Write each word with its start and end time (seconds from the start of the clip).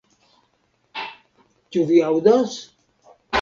Ĉu 1.75 1.85
vi 1.91 2.01
aŭdas? 2.09 2.57